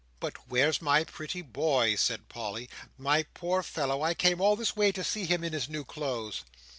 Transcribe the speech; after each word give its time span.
"But 0.19 0.49
where's 0.49 0.81
my 0.81 1.03
pretty 1.03 1.43
boy?" 1.43 1.93
said 1.93 2.27
Polly. 2.27 2.67
"My 2.97 3.21
poor 3.35 3.61
fellow? 3.61 4.01
I 4.01 4.15
came 4.15 4.41
all 4.41 4.55
this 4.55 4.75
way 4.75 4.91
to 4.91 5.03
see 5.03 5.25
him 5.25 5.43
in 5.43 5.53
his 5.53 5.69
new 5.69 5.85
clothes." 5.85 6.43